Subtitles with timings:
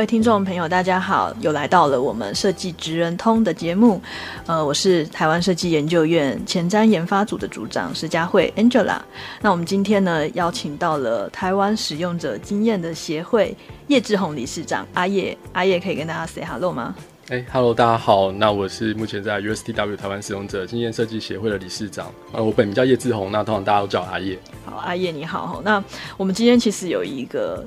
[0.00, 4.00] 位听众朋友，大家好，又来到了我们设计职人通的节目。
[4.46, 8.98] 呃，我是台湾设计研究院前瞻研发组的组长施佳慧 Angela。
[9.42, 13.54] 那我们今天呢，邀请到了台湾使用者经验的协会
[13.88, 15.36] 叶志宏理事长阿叶。
[15.52, 16.94] 阿叶可以跟大家 say hello 吗？
[17.28, 18.32] 哎、欸、，hello，大家好。
[18.32, 22.10] 那我是目前在 USTW 台湾使用者经验设计协会的理事长。
[22.32, 24.38] 呃，我本名叫叶志宏，那通常大家都叫阿叶。
[24.64, 25.60] 好，阿叶你好。
[25.62, 25.84] 那
[26.16, 27.62] 我们今天其实有一个。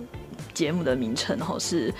[0.53, 1.93] 节目的名称哈是，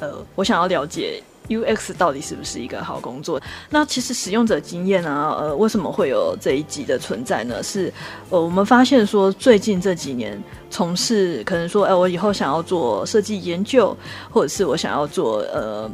[0.00, 3.40] 呃，我想要了解 UX 到底是不是一个好工作？
[3.70, 7.62] 那其实使用者经验啊，呃，为什么会有这一集的存在呢？
[7.62, 7.92] 是，
[8.30, 13.96] 呃，我们发现说最近这几年从事可能说，哎、呃，我以后想要做设计研究，
[14.30, 15.90] 或者是我想要做呃。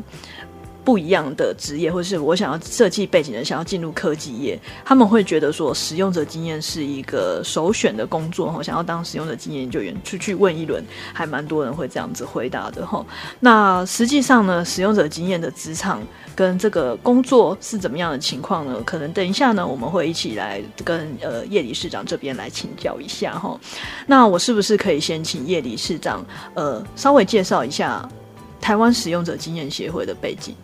[0.84, 13.04] 不一样的职业，或是我想要设计背景的，想要进入科技业，他们会觉得说使用者经验是一个首选的工作，哈，想要当使用者经验研究员，出去问一轮，还蛮多人会这样子回答的，哈。
[13.40, 16.02] 那实际上呢，使用者经验的职场
[16.34, 18.82] 跟这个工作是怎么样的情况呢？
[18.84, 23.56] 可能等一下呢，我们会一起来跟呃叶理事长这边来请教一下，哈。
[24.06, 28.08] 那我是不是可以先请叶理事长呃稍微介绍一下
[28.60, 30.56] 台湾使用者经验协会的背景？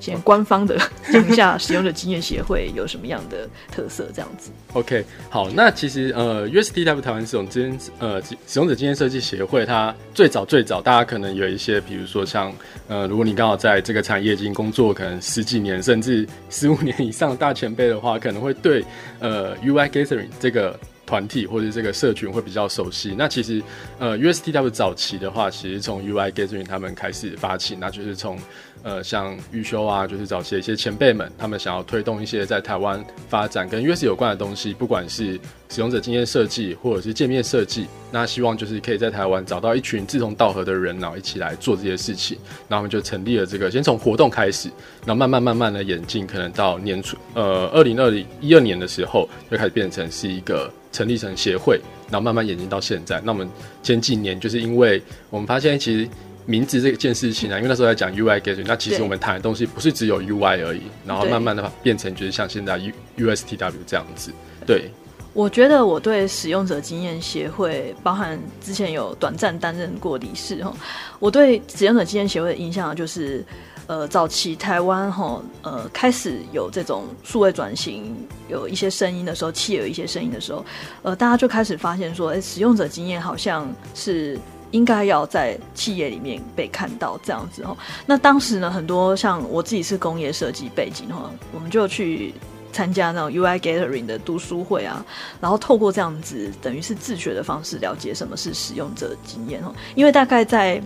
[0.00, 0.78] 先官方的
[1.12, 4.50] 讲一下使用者经验协会有什么样的特色，这样子。
[4.72, 12.52] OK，好，那其实呃，USTW 台湾使用经呃使用者经验设计协会，它最早最早，大家可能有一些，比如说像
[12.86, 18.84] 呃，如果你刚好在这个产业已经工作可能十几年，甚至十五年以上大前辈的话，可能会对
[19.18, 20.78] 呃 UI Gathering 这个。
[21.08, 23.14] 团体或者这个社群会比较熟悉。
[23.16, 23.62] 那其实，
[23.98, 28.38] 呃，USTW 早期的话，其实从 UI Gathering 他们开始发起，那就是从
[28.88, 35.38] 呃像玉修啊，就是早期的一些前辈们，他们想要推动一些在台湾发展跟 US 有关的东西，不管是
[35.68, 42.38] 使用者经验设计或者是界面设计，那希望就是可以在台湾找到一群志同道合的人，然后一起来做这些事情。
[42.66, 44.70] 那我们就成立了这个，先从活动开始，
[45.04, 50.72] 然后慢慢慢慢的演进，可能到年初，呃，二零二零一二年的时候，就开始变成是一个。
[50.90, 51.78] 成立成协会，
[52.10, 53.20] 然后慢慢演进到现在。
[53.22, 53.46] 那我们
[53.82, 56.08] 前几年就是因为我们发现，其实
[56.48, 62.80] 名字这件事情啊，因为那时候在讲 UI Gathering，那其实我们谈的东西不是只有 UI 而已，然后慢慢的变成就是像现在
[63.18, 64.32] USTW 这样子。
[64.66, 64.90] 对，
[65.34, 70.74] 我觉得我对使用者经验协会，包含之前有短暂担任过理事哈，
[71.18, 73.44] 我对使用者经验协会的印象就是。
[73.88, 78.14] 呃，早期台湾哈，呃，开始有这种数位转型，
[78.46, 80.62] 有一些声音的时候，企业有一些声音的时候，
[81.00, 84.38] 呃，大家就开始发现说，哎、欸，使用者经验好像是
[84.70, 87.76] 应该要在企业里面被看到这样子哦。
[88.06, 92.34] 那当时呢，很多像我自己是工业设计背景哈，我们就去
[92.72, 95.04] 参加那种 UI Gathering 的读书会啊，
[95.40, 100.82] 然后透过这样子等于是自学的方式了解什么是使用者经验哦，因为大概在。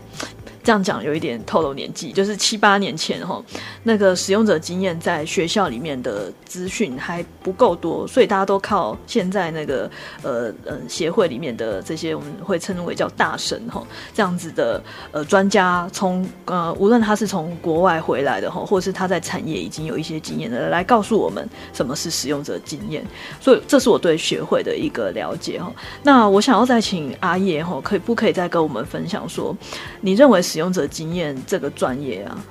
[0.65, 3.43] 这样讲有一点透露年纪，就是七八年前哈，
[3.83, 9.91] 那个使用者经验在学校里面的资讯还不够多，所以大家都靠现在那个
[10.23, 13.85] 呃呃协会里面的这些我们会称为叫大神哈
[14.15, 14.81] 这样子的
[15.11, 23.05] 呃专家，从呃无论他是从国外回来的哈，或是他在产业已经有一些经验的，来告诉我们什么是使用者经验，
[23.41, 25.73] 所以这是我对学会的一个了解哈。
[26.05, 29.57] 那我想要再请阿叶哈，可以不可以再跟我们分享说，
[30.01, 30.41] 你认为？
[30.53, 32.45] 使用者经验这个专业啊，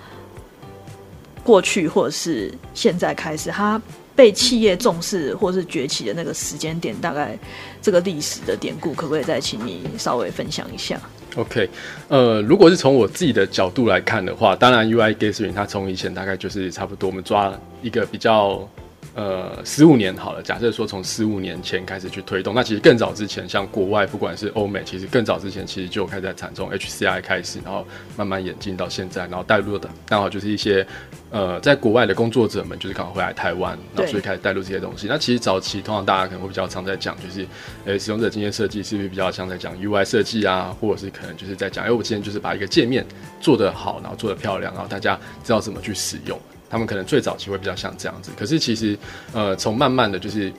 [1.43, 3.79] 过去或者是现在开始，它
[4.15, 7.37] 被企业重视或是崛起的那个时间点，大概
[7.79, 10.99] 这个历史的典故，可不可以再请你稍微分享一下
[11.35, 11.69] ？OK，
[12.07, 18.67] 呃，如果是从我自己的角度来看的话，当然 UI Gathering 它从以前大概就是差不多，我们抓一个比较。
[19.13, 20.41] 呃，十五年好了。
[20.41, 27.85] 假设说从十五年前开始去推动，那其实更早之前，像国外不管是欧美，其实更早之前其实就开始在产，从 HCI 开始，然后
[28.15, 30.87] 慢慢演进到现在，然后带入的刚好就是一些
[31.29, 35.07] 呃，在国外的工作者们，就是刚好会来台湾，然后所以开始带入这些东西。
[35.09, 37.45] 那其实早期通常大家可能会比较常在讲，就是
[37.83, 43.05] 呃、使用者经验设计是不是比较像在讲 UI 设计啊，或者是可能就是在讲，哎、我今天就是把一个界面
[43.41, 46.39] 做得好，然后做得漂亮，然后大家知道怎么去使用。
[46.71, 48.97] 他们可能最早期会比较像这样子，可是其实，
[49.33, 50.51] 呃，从慢慢的就是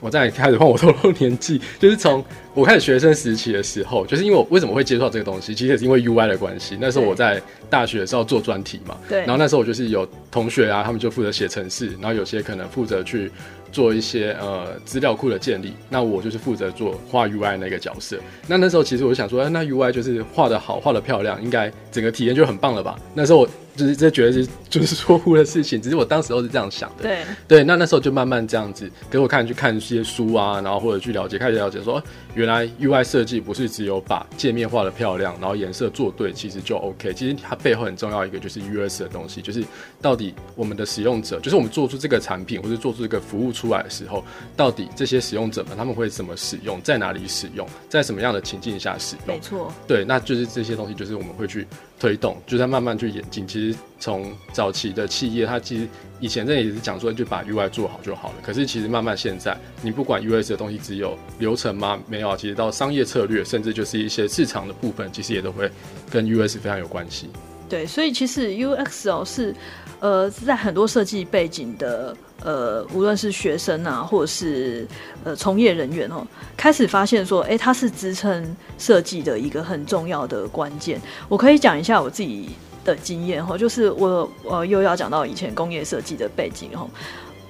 [0.00, 2.24] 我在开始换我透露年纪， 就是从
[2.54, 6.76] 我开始学生时期的时候，就是因为我为什么会接触到这个东西，其实也是因为 UI 的关系。
[6.80, 13.30] 那时候我在大学的时候做专题嘛，对，然后那时候我就是有同学啊，他们就负责写程式，然后有些可能负责去
[13.70, 18.18] 做一些呃资料库的建立，那我就是负责做画 UI 那个角色。
[18.48, 22.98] 那那时候其实我就想说，那 UI 就是画的好，画的漂亮，应该整个体验就很棒了吧？
[23.14, 23.48] 那时候我。
[23.76, 27.02] 就是这觉得是就是错误的事情，只是我当时都是这样想的。
[27.02, 32.02] 对对，那那时候就慢慢这样子给我看，去看一些书啊，然后或者去了解，开始了解说，
[32.34, 37.14] 原来 UI 设计不是只有把界面画的漂亮，然后颜色做对，其实就 OK。
[37.14, 39.64] 其实它背后很重要一个就是 US 的东西，就是
[40.00, 44.24] 到底我们的使用者，就是我们做出这个产品或者做出这个服务出来的时候，
[44.56, 49.36] 到底这些使用者们他们会怎么使用，在哪里使用，在什么样的情境下使用？
[49.36, 49.72] 没错。
[49.86, 51.66] 对，那就是这些东西，就是我们会去。
[52.00, 53.46] 推动，就在慢慢去演进。
[53.46, 55.86] 其实从早期的企业，它其实
[56.18, 58.36] 以前这也是讲说，就把 UI 做好就好了。
[58.42, 62.00] 可是其实慢慢现在，你不管 U S 的东西只有流程吗？
[62.08, 65.70] 没有，其实到商业策略，甚至就是一些市场的部分，其实也都会
[66.10, 67.28] 跟 U S 非常有关系。
[67.70, 69.54] 对，所以其实 UX 哦是，
[70.00, 72.14] 呃是，在很多设计背景的。
[72.42, 74.88] 呃，无论是学生啊，或者是
[75.24, 76.26] 呃从业人员哦，
[76.56, 80.98] 开始发现说，哎、它是支撑设计的一个很重要的关键。
[81.28, 82.48] 我可以讲一下我自己
[82.82, 86.88] 的经验哈，就是我呃又要讲到以前工业设计的背景哈，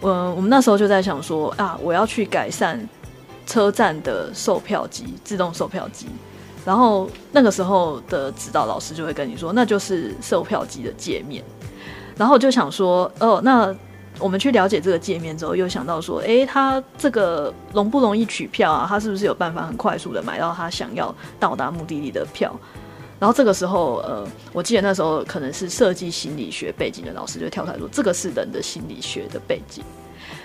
[0.00, 2.76] 呃，我们那时候就在想说啊，我要去改善
[3.46, 6.08] 车站的售票机，自动售票机，
[6.64, 11.44] 然后那个时候的指导老师就会跟你说，那就是售票机的界面，
[12.16, 13.74] 然后就想说，哦，那。
[14.18, 18.84] 我们去了解这个界面之后，又想到说，诶，他这个容不容易取票啊？
[18.86, 22.54] 他是不是有办法很快速的买到他想要到达目的地的票？
[23.18, 29.82] 然后这个时候，呃，我记得那时候可能是设计心理学背景的老师就跳出来说，这个是人的心理学的背景。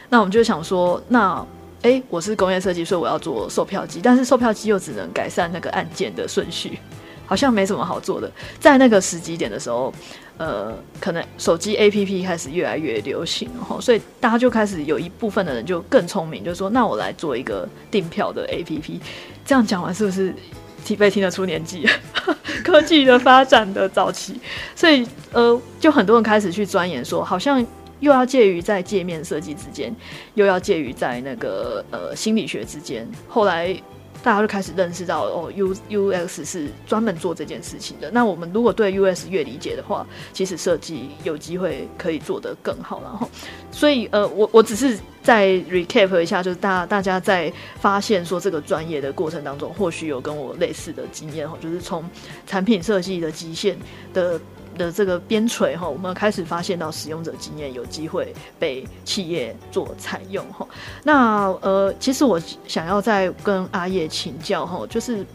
[0.08, 1.46] 那我们就想说，那
[1.82, 6.80] 诶，我是工业设计，所以我要做售票机，但是售票机又只能改善那个按键的顺序，
[7.26, 8.32] 好像没什么好做的。
[8.60, 9.94] 在那个时机点的时候。
[10.38, 19.00] 呃，可能手机 APP 开始越来越流行，哈，所以大家就开始有一部分的人就更聪明，就说，那我来做一个订票的 APP。
[19.46, 20.36] 这样讲完，是不是
[20.84, 21.88] 体被听得出年纪？
[22.66, 24.38] 科技的发展的早期，
[24.76, 27.66] 所以呃，就很多人开始去钻研，说好像
[28.06, 29.94] 又要介于在界面设计之间，
[30.36, 33.76] 又要介于在那个呃心理学之间，后来。
[34.24, 38.10] 大家就开始认识到哦，U U X 是专门做这件事情的。
[38.10, 40.04] 那我们如果对 U S 越理解的话，
[40.34, 43.00] 其实设计有机会可以做得更好。
[43.04, 43.30] 然后，
[43.70, 52.04] 所以呃，我我只是再 recap 一下，就是大大家在发现说这个专业的过程当中，或许有跟我类似的经验哈，就是从
[52.48, 53.78] 产品设计的极限
[54.12, 54.42] 的。
[54.78, 60.68] 的这个边陲哈，我们开始发现到使用者经验有机会被企业做采用哈。
[61.04, 65.26] 那呃，其实我想要再跟阿叶请教哈，就是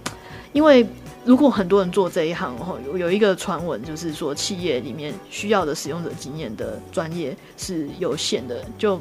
[0.52, 0.86] 因为
[1.24, 9.00] 如果很多人做这一行哈，有有一个传闻就是说，企业里面需要的使用者经验的专业是有限的，就。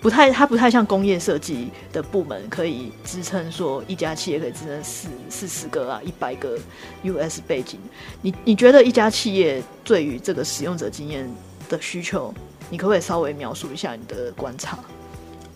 [0.00, 6.56] 不太，它不太像工业设计的部门可以支撑说一家企业可以支撑四四十个啊一百个
[7.02, 7.80] US 背景。
[8.22, 11.28] 你你觉得一家企业对于这个使用者经验
[11.68, 12.32] 的需求，
[12.70, 14.78] 你可不可以稍微描述一下你的观察？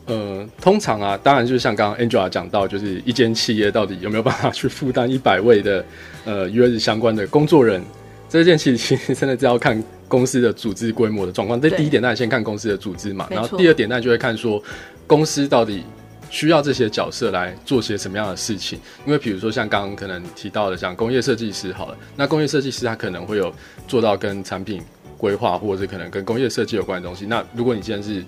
[0.06, 5.84] 呃，通常啊，当然就是像刚刚 Angela 讲到，就是一间企业到底有没有办法去负担一百位的
[6.24, 7.80] 呃 US 相关的工作人，
[8.28, 9.80] 这件事情 真的是要看。
[10.12, 13.26] 公司的组织规模的状况，这第一点，那先看公司的组织嘛。
[13.30, 14.62] 然后第二点，那就会看说
[15.06, 15.84] 公司到底
[16.28, 18.78] 需要这些角色来做些什么样的事情。
[19.06, 23.50] 因为比如说像刚刚可能提到的，像工业设计师好了，那工业设计师他可能会有
[23.88, 24.82] 做到跟产品
[25.16, 27.24] 规划，或者是可能跟工业设计有关的东西。
[27.24, 28.22] 那如果你既然是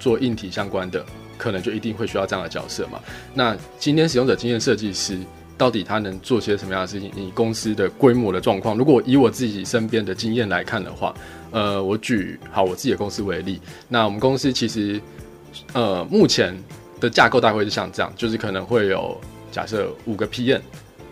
[0.00, 1.04] 做硬体相关的，
[1.36, 2.98] 可能就一定会需要这样的角色嘛。
[3.34, 5.18] 那今天使用者经验设计师。
[5.58, 7.10] 到底他能做些什么样的事情？
[7.16, 11.14] 以公司的规模的状况，如果以我自己身边的经验来看的话，
[11.50, 13.58] 呃，我举好我自己的公司为例。
[13.88, 15.00] 那我们公司其实，
[15.72, 16.54] 呃，目前
[17.00, 19.18] 的架构大概会是像这样，就是可能会有
[19.50, 20.60] 假设五个 PM，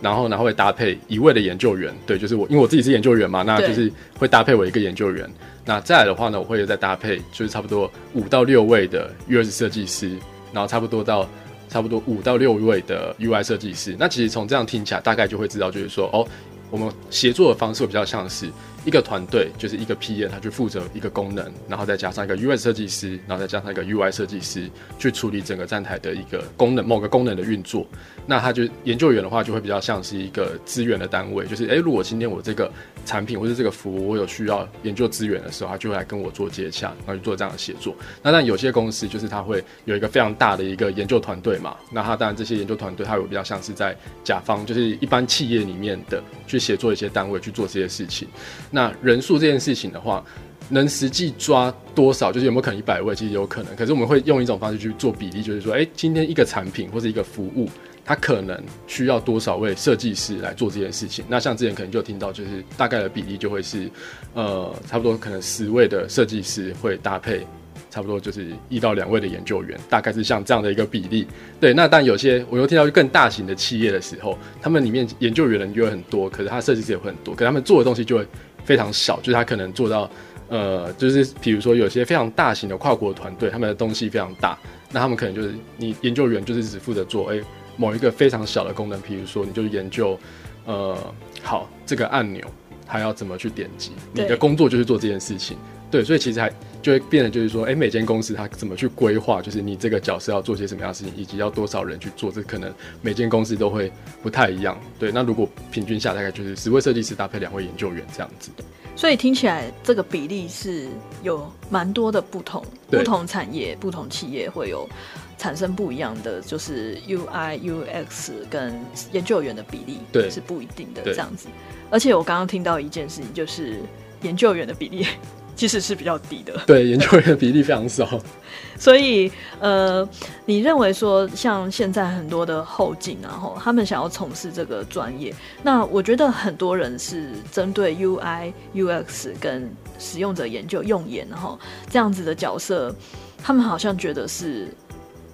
[0.02, 5.26] 然后然后会搭配一位的研究员，对，就是我，因为我自己是研究员嘛，那就是会搭配我一个研究员。
[5.64, 10.10] 那再来的话呢，我会再搭配，就是差不多五到六位的 US 设计师，
[10.52, 11.26] 然后差不多到。
[11.68, 16.26] 差不多五到六位的 UI 设计师，那其实从这样听起来，大概就会知道，就是说，哦，
[16.70, 18.48] 我们协作的方式比较像是
[18.84, 27.86] 一个团队，就是一个 PM，他去负责一个功能，然后再加上一个 UI 设计师，然后再加上一个 UI 设计师去处理整个站台的一个功能，某个功能的运作。
[28.26, 32.70] 那他就研究员的话，就会比较像是一个资源的单位，就是，诶，如果今天我这个
[33.04, 37.94] 产品或者这个服务，我有需要研究资源的时候，他就会来跟我做接洽，然后去做这样的协作。
[38.22, 48.26] 那但有些公司就是他会有一个非常大的一个研究团队嘛，那他当然这些研究团队，他有比较像是在甲方，就是一般企业里面的去协作一些单位去做这些事情。
[48.74, 50.24] 那人数这件事情的话，
[50.68, 53.76] 能实际抓多少，就是有没有可能一百位，其实有可能。
[53.76, 57.70] 可是我们会用一种方式去做比例，就是说，哎、今天一个产品或者一个服务。
[58.06, 61.24] 它可能需要多少位设计师来做这件事情？
[61.26, 63.90] 那像之前可能就听到，就是大概的比例就会是，
[64.34, 67.46] 呃，差不多可能十位的设计师会搭配，
[67.90, 71.26] 差不多就是一到两位的研究员，大概是像这样的一个比例。
[71.58, 78.26] 对，那但有些我又听到更大型的企业的时候，他们里面研究员人就会很多，可是他设计师也会很多，可是他们做的东西就会
[78.64, 80.10] 非常小，就是他可能做到，
[80.48, 84.58] 呃，就是比如说有些非常大型的跨国团队，他们的东西非常大，
[84.90, 87.42] 那他们可能就是你研究员就是只负责做，诶、
[87.76, 90.18] 某一个非常小的功能，比如说，你就研究，
[90.64, 90.96] 呃，
[91.42, 92.42] 好，这个按钮
[92.86, 93.92] 它要怎么去点击？
[94.12, 95.56] 你的工作就是做这件事情，
[95.90, 103.90] 对，所以其实还就会变得就是说，哎、欸，每间公司它怎么去规划，就是你这个角色要做些什么样的事情，以及要多少人去做，这可能每间公司都会
[104.22, 105.10] 不太一样，对。
[105.12, 108.50] 那如果平均下大概就是十位设计师搭配两位研究员这样子。
[108.96, 110.86] 所以听起来这个比例是
[111.24, 114.88] 有蛮多的不同，不同产业、不同企业会有。
[115.36, 118.72] 产生不一样的就是 UI UX 跟
[119.12, 121.48] 研究员的比例，对，是不一定的这样子。
[121.90, 123.78] 而且我刚刚听到一件事情，就是
[124.22, 125.06] 研究员的比例
[125.54, 126.58] 其实是比较低的。
[126.66, 128.18] 对，研究员的比例非常少。
[128.78, 130.08] 所以呃，
[130.46, 142.92] 你认为说像现在很多的后进，然后他们想要从事这个专业，那我觉得很多人是针对 UI UX 跟使用者研究用眼，然后这样子的角色，
[143.40, 144.68] 他们好像觉得是。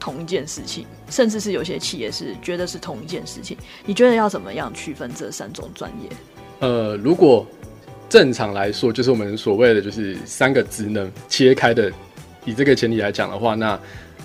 [0.01, 3.57] 同一件事情，甚至是有些企业是觉得是同一件事情。
[3.85, 6.09] 你觉得要怎么样区分这三种专业？
[6.61, 7.47] 呃，如果
[8.09, 11.93] 正常来说，就是我们所谓的就是三个职能切开的，
[12.45, 13.79] 以这个前提来讲的话，那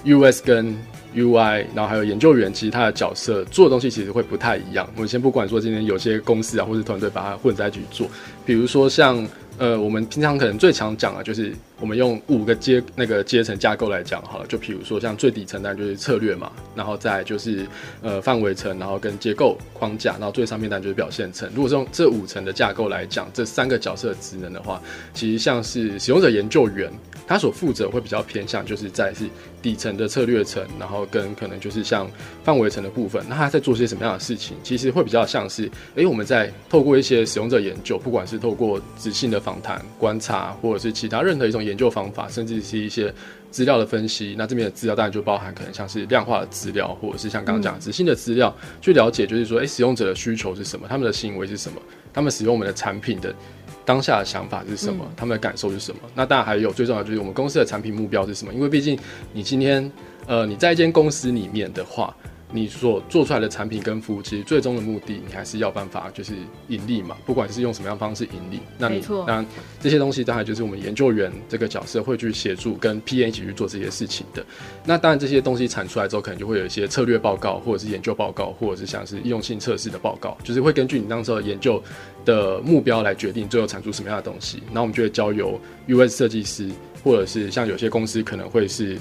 [0.06, 0.76] U S 跟
[1.14, 4.90] UI，然后还有研究员，其实他的角色做的东西其实会不太一样。
[4.96, 8.08] 我们先不管说今天有些公司啊，或者团队把它混在一起做，
[8.46, 9.26] 比如说像
[9.58, 11.54] 呃，我们平常可能最常讲的就是。
[11.78, 17.68] 我们用五个阶那个阶层架构来讲好了，就比如说像最底层当然就是策略嘛，然后再就是
[18.02, 21.50] 呃范围层，然后跟结构框架，然后最上面当然就是表现层。
[21.54, 24.82] 如果是用这五层的架构来讲，这三个角色职能的话，
[25.14, 26.90] 其实像是使用者研究员，
[27.28, 29.26] 他所负责会比较偏向就是在是
[29.62, 32.10] 底层的策略层，然后跟可能就是像
[32.44, 34.56] 范围层的部分，那他在做些什么样的事情？
[34.64, 41.66] 其实会比较像是，哎，我们在透过一些使用者研究，不管是透过质性的访谈、观察，或者是其他任何一种。
[41.66, 43.12] 研究方法，甚至是一些
[43.50, 44.36] 资料的分析。
[44.38, 51.82] 那这边的资料当然就包含可能像是量化的资料，或者是像刚刚讲的质性的资料，去了解就是说，诶、使用者的需求是什么，他们的行为是什么，
[52.16, 53.36] 他们使用我们的产品的
[53.84, 56.00] 当下的想法是什么，他们的感受是什么。
[56.16, 58.98] 那当然还有最重要的就是我们公司的产品目标是什么，因为毕竟
[59.34, 59.92] 你今天
[60.26, 62.16] 呃你在一间公司里面的话。
[62.52, 66.34] 你所做出来的产品跟服务，其实最终的目的，你还是要办法就是
[66.68, 67.18] 盈利嘛。
[67.26, 69.46] 不管是用什么样方式盈利，那你当然
[69.82, 74.46] 这些东西当然就是我们研究员这个角色会去协助跟 PM 一起去做这些事情的。
[74.86, 81.82] 那当然这些东西产出来之后，可能就会有一些策略报告，或者是研究报告，或者是像是应用性测试的报告，就是会根据你当时的研究
[82.24, 84.60] 的目标来决定最后产出什么样的东西。
[84.68, 86.70] 然后我们就会交由 US 设计师，
[87.04, 88.98] 或者是像有些公司可能会是。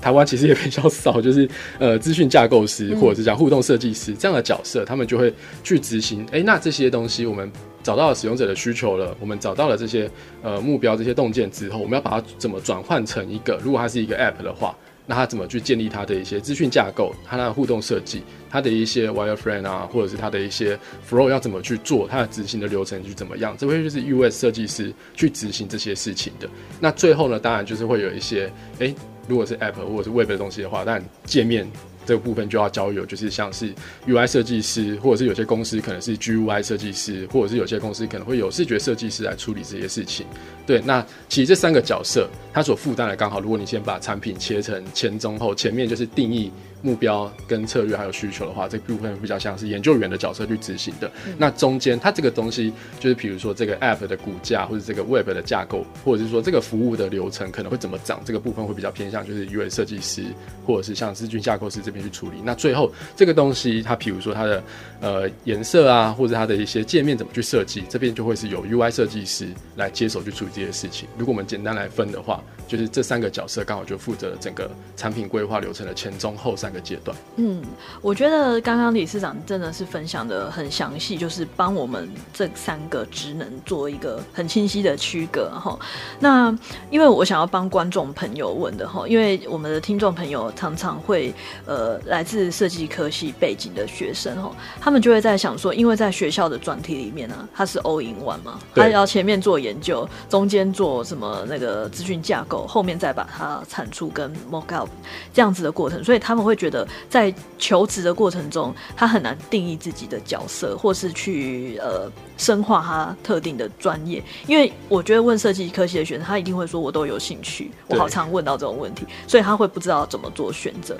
[0.00, 1.48] 台湾其实也比较少，就是
[1.78, 5.32] 呃资讯架构师或者是讲互动设计师这样的角色，他们就会
[5.64, 6.22] 去执行。
[6.26, 7.50] 哎、欸，那这些东西我们
[7.82, 10.08] 找到了使用者的需求了，我们找到了这些
[10.42, 13.58] 呃目标、这些洞见之后，我们要把它怎么转换成一个？
[13.64, 14.76] 如果它是一个 App 的话，
[15.06, 17.14] 那它怎么去建立它的一些资讯架构？
[17.24, 22.06] 它的互动设计，它的一些 Wireframe 啊，或者是它的一些 Flow 要怎么去做？
[22.06, 23.56] 它的执行的流程去怎么样？
[23.56, 26.48] 这会就是 US 设计师去执行这些事情的。
[26.80, 28.94] 那最后呢，当然就是会有一些哎。
[29.28, 31.66] 如果是 App 或者是 Web 的东西的话，但界面
[32.04, 33.74] 这个部分就要交由，就是像是
[34.06, 40.24] UI 设计师，或者是有些公司可能是 GUI 设计师，或者是有些公司可能会有视觉设计师来处理这些事情。
[40.64, 46.52] 对，那其实这三个角色，它所负担的刚好，如果你先把产品切成前中后，前面就是定义。
[46.82, 51.10] 目标跟策略还有需求的话，这部分比较像是研究员的角色去执行的。
[51.26, 60.24] 嗯、那中间它这个东西，就是比如说这个 App 的股价，或者这个 Web 的架构，或者是说这个服务的流程可能会怎么涨，这个部分会比较偏向就是 UX 设计师，
[60.64, 62.36] 或者是像资讯架构师这边去处理。
[62.44, 64.62] 那最后这个东西，它比如说它的
[65.00, 71.08] 呃颜色啊，或者它的一些界面怎么去设计，这边就会是由 UI 设计师来接手去处理这些事情。
[71.16, 76.65] 如果我们简单来分的话，就是这三个角色刚好就负责了整个产品规划流程的前中后三。
[76.66, 77.16] 三个阶段。
[77.36, 77.62] 嗯，
[78.02, 85.78] 我觉得刚刚理事长真的是分享的很详细，就是帮我们这三个职能做一个很清晰的区隔哈。
[86.18, 86.52] 那
[86.90, 91.32] 因为我想要帮观众朋友问的哈，因为我们的听众朋友常常会
[91.66, 104.88] 呃来自设计科系背景的学生哈，他们就会在想说，因为在学校的专题里面呢、啊，它是 all in one 嘛，他要前面做研究，中间做什么那个资讯架构，后面再把它产出跟 mock up
[105.32, 114.22] 这样子的过程，所以他们会觉得在求职的过程中，他很难定义自己的角色，或是去呃深化他特定的专业。
[114.46, 120.96] 因为我觉得问设计科系的学生，他一定会说我都有兴趣，我好常问到这种问题，所以他会不知道怎么做选择。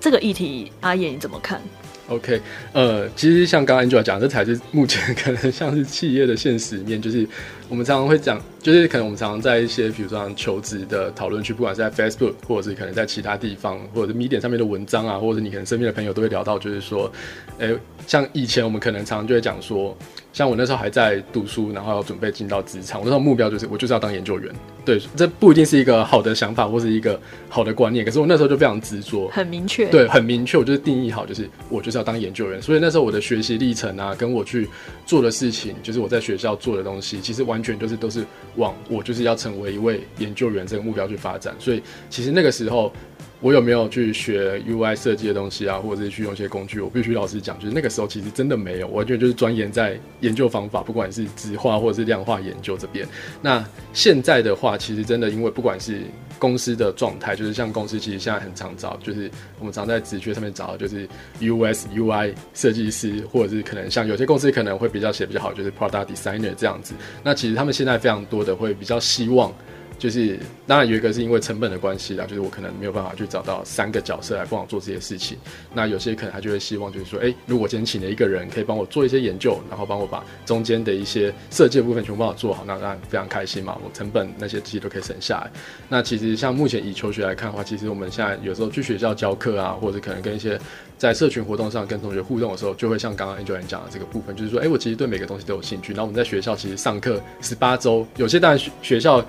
[0.00, 1.60] 这个议题，阿叶你怎么看
[2.08, 2.40] ？OK，
[2.72, 7.28] 呃，其实像刚刚 Angela 讲，这才是目前可能像是企业的现实面，就是
[7.68, 17.10] 我们常常会讲，就是可能我们常常在一些比如说像求职的讨论区，不管是在 Facebook 或者是可能在其他地方，或者是 Medium 上面的文章啊，或者你可能身边的朋友都会聊到，就是说，
[17.58, 19.96] 诶，像以前我们可能常常就会讲说。
[20.30, 24.54] 像我那时候还在读书，然后要准备进到职场，我那时候目标就是我就是要当研究员。
[24.84, 29.88] 对，这不一定是一个好的想法或是一个好的观念，可是我那时候就非常执着，很明确。
[29.88, 32.62] 对，很明确，我就是定义好，就是我就是要当研究员。
[32.62, 34.68] 所以那时候我的学习历程啊，跟我去
[35.06, 38.24] 做的事情，就是我在学校做的东西，其实完完全就是都是
[38.54, 41.52] 往我就是要成为一位研究员这个目标去发展。
[41.58, 42.92] 所以其实那个时候。
[43.40, 46.80] 我有没有去学 UI 设计的东西啊，或者是去用一些工具？
[46.80, 53.06] 我必须老实讲，就是那个时候其实真的没有，完全就是钻研在研究方法，不管是质化或者是量化研究这边。
[53.40, 56.00] 那现在的话，其实真的因为不管是
[56.36, 59.30] 公司的状态，就是像公司其实现在很常找，就是
[59.60, 66.92] 我们常在职缺上面找，就是 US UI 设计师，或者是可能像有些公司可能会比较写比较好，就是 Product Designer 这样子。
[67.22, 69.54] 那其实他们现在非常多的会比较希望。
[69.98, 75.36] 就是当然有一个是因为成本的关系啦，就是我可能没有办法去找到三个角色来帮我做这些事情。
[75.74, 85.50] 那有些可能他就会希望就是说，诶，如果今天请了一个人可以帮我做一些研究，然后帮我把中间的一些设计的部分全部帮我做好，那当然非常开心嘛，我成本那些这些都可以省下来。
[85.88, 90.58] 那其实像目前以求学来看的话，其实我们现在有时候去学校教课啊，或者可能跟一些
[90.96, 95.92] 在社群活动上跟同学互动的时候，就会像刚刚 Angel 讲的这个部分，就是说，诶，我其实对每个东西都有兴趣。
[95.92, 99.24] 然后我们在学校其实上课十八周，有些当然学校。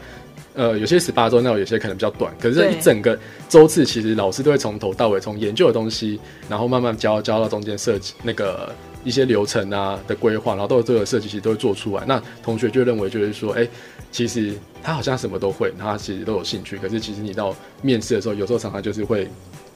[0.59, 2.33] 呃，有些十八周，那有些可能比较短。
[2.37, 3.17] 可是这一整个
[3.47, 6.19] 周次，其实老师都会从头到尾，从研究的东西，
[6.49, 8.69] 然后慢慢教教到中间设计那个
[9.05, 12.03] 一些流程啊的规划，然后都有这个设计，其实都会做出来。
[12.05, 13.69] 那同学就认为就是说，哎、欸，
[14.11, 16.75] 其实他好像什么都会，他其实都有兴趣。
[16.75, 19.29] 可是其实你到面试的时候，有时候常常就是会，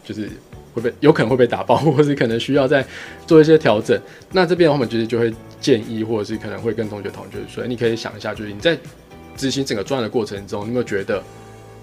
[0.04, 0.30] 就是
[0.74, 2.86] 会被有可能会被打爆，或是可能需要再
[3.26, 3.98] 做一些调整。
[4.34, 8.78] 那这边我们其实就会建议，或者是可能会跟同学讨论，就是说，你可以想一下，就是你在。
[9.38, 11.22] 执行整个专案的过程中，你有没有觉得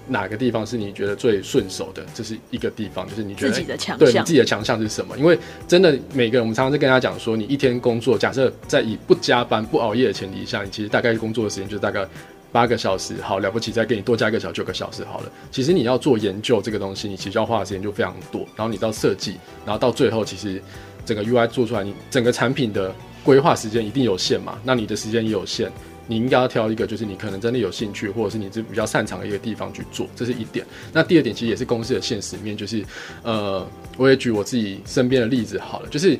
[0.07, 2.03] 哪个地方是你觉得最顺手的？
[2.13, 5.17] 这是一个地方，就是你觉得自己的强项，对，你自己的强项是什么？
[5.17, 5.37] 因为
[5.67, 12.05] 真的每个人，我们常常在跟大家讲说，你一天工作，假设在以不加班、不熬夜的前提下，你其实大概工作的时间就是大概
[12.51, 13.13] 八个小时。
[13.21, 15.31] 好，了不起，再给你多加一个小九个小时好了。
[15.51, 18.41] 其实你要做研究这个东西，你其实要花的时间就非常多。
[18.55, 20.61] 然后你到设计，然后到最后，其实
[21.05, 24.57] 整个 UI 做出来，你整个产品的规划时间一定有限嘛？
[24.63, 25.71] 那你的时间也有限。
[26.07, 30.65] 你应该要挑一个，就是你可能真的有兴趣，或者是你是比较擅长的一个地方去做，这是一点。
[30.91, 32.83] 那第二点其实也是公司的现实面，就是
[33.23, 33.65] 呃，
[33.97, 36.17] 我也举我自己身边的例子好了，就是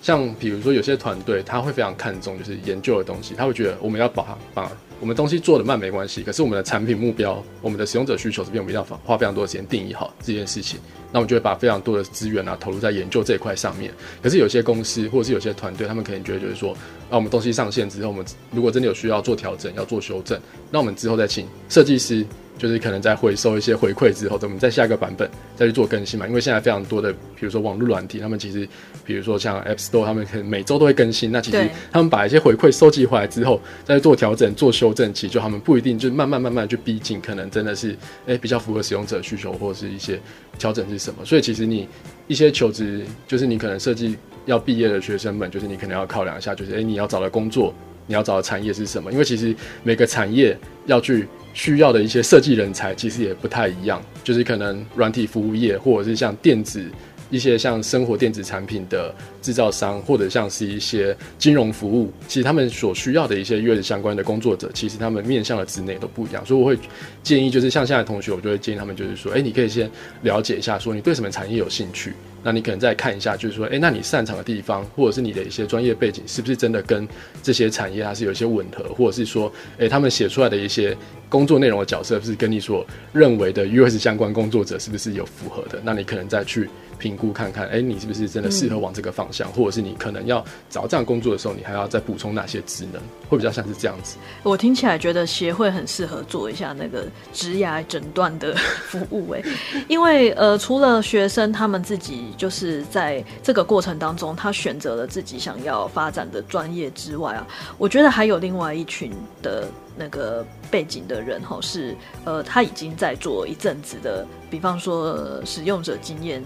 [0.00, 10.80] 像比如说有些团队他会非常看重就是研究的东西，他会觉得我们要把它把我们东西做的慢没关系，可是我们的产品目标、我们的使用者需求这边，我们要花非常多的时间定义好这件事情。
[11.12, 13.92] 那我们就会把非常多的资源啊投入在研究这一块上面。
[14.22, 16.72] 可是有些公司或者是有些团队，他们可能觉得就是说，
[17.10, 22.26] 啊，我们东西上线之后，我们如果真的有需要做调整、要做修正，那我们之后再请设计师。
[22.58, 26.26] 就是可能在回收一些回馈之后，我们再下一个版本再去做更新嘛。
[26.26, 28.66] 因为现在非常多的，比如说网络软体，他们其实，
[29.04, 31.30] 比如说像 App Store，他们可能每周都会更新。
[31.30, 40.18] 那其实他们把一些回馈收集回来之后，再做调整、做修正，其实就他们不一定就慢慢慢慢去逼近，可能真的是诶、比较符合使用者需求，或者是一些
[40.58, 41.24] 调整是什么。
[41.24, 41.86] 所以其实你
[42.26, 44.16] 一些求职，就是你可能设计
[44.46, 47.74] 要毕业的学生们，就是你可能要考量一下，就是诶、你要找的工作，
[48.06, 49.12] 你要找的产业是什么？
[49.12, 51.26] 因为其实每个产业要去。
[51.58, 56.84] 需要的一些设计人才其实也不太一样，就是可能软体服务业，或者是像电子
[57.30, 66.44] 一些像生活电子产品的制造商，或者像是一些金融服务，其实他们所需要的一些 UX 相关的工作者，其实他们面向的职能都不一样。
[66.44, 66.78] 所以我会
[67.22, 69.90] 建议，就是像现在同学，我就会建议他们，就是说，哎，你可以先
[70.22, 72.12] 了解一下，说你对什么产业有兴趣。
[72.42, 77.08] 那你可能再看一下，就是说，诶，那你擅长的地方，或者是你的一些专业背景，是不是真的跟
[77.42, 80.96] 这些产业它是有一些吻合，或者是说，诶，他们写出来的一些
[81.28, 85.80] 工作内容的角色，是跟你所认为的 US 相关工作者是不是有符合的？
[85.84, 86.70] 那你可能再去。
[86.98, 94.16] 评估看看，哎、欸，你是不是真的适合往这个方向，嗯、或者是你可能要找这样工作的时候，你还要再补充哪些职能，会比较像是这样子。
[94.42, 99.42] 我听起来觉得协会很适合做一下那个职涯诊断的服务，哎，
[99.88, 107.46] 因为呃，除了学生他们自己就是在这个过程当中，他选择了自己想要发展的专业之外啊，
[107.78, 109.68] 我觉得还有另外一群的。
[109.96, 116.42] 那个背景的人哈是呃，他已经在做一阵子的，比方说使用者经验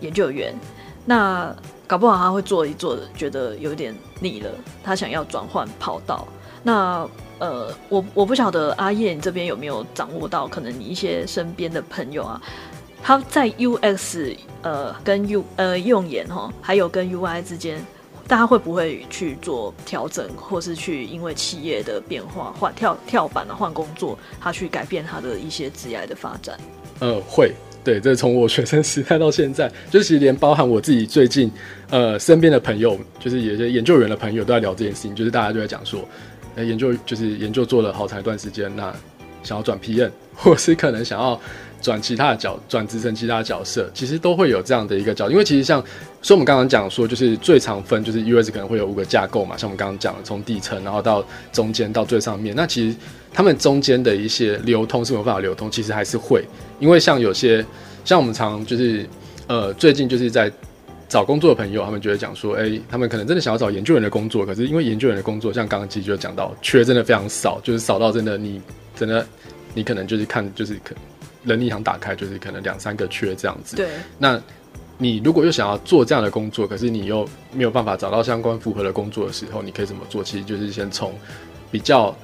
[0.00, 0.54] 研究员，
[1.06, 1.54] 那
[1.86, 4.50] 搞不好他会做一做，觉得有点腻了，
[4.82, 6.26] 他想要转换跑道。
[6.62, 12.42] 那呃，我我不晓得阿叶你这边有没有掌握到，可能你一些身边的朋友啊，
[13.02, 17.84] 他在 UX 呃跟 U 呃用眼哈，还有跟 UI 之间。
[18.30, 26.56] 大家会不会去做调整，或是去因为企业的变化换跳跳板啊，换工作，他去改变他的一些职业的发展？
[27.00, 31.50] 呃，会，对，这从我学生时代到现在，就其实连包含我自己最近，
[31.90, 36.00] 呃，身边的朋友，就是有些研究员的朋友都在聊这件事情，就是大家就在讲说，
[36.54, 38.94] 呃，研究就是研究做了好长一段时间，那
[39.42, 41.40] 想要转 PN，或是可能想要。
[41.80, 45.80] 转其他的角，转职成其他的角色，其实都会有这样的一个角，因为其实像，
[46.20, 52.96] 所以我们刚刚讲说，就是最常分就是 US 可能会有五个架构嘛，像我们刚刚讲的，从底层然后到中间到最上面，那其实
[53.32, 56.44] 他们中间的一些流通是没有办法流通，其实还是会，
[56.78, 57.64] 因为像有些
[58.04, 59.06] 像我们常就是
[59.46, 60.52] 呃最近就是在
[61.08, 68.60] 找工作的朋友，他们就会讲说，哎、他们可能真的想要找研究员的工作，可是因为研究员的工作，像刚刚其实就讲到，缺真的非常少，就是少到真的你
[68.94, 69.26] 真的
[69.74, 70.94] 你可能就是看就是可。
[71.44, 73.76] 人力行打开就是可能两三个缺这样子。
[73.76, 73.88] 对。
[74.18, 74.40] 那
[74.98, 80.22] 你如果又想要做这样的工作，可是你又没有办法找到相关符合的工作的时候，你可以怎么做？
[80.22, 81.14] 其实就是先从
[81.70, 82.14] 比较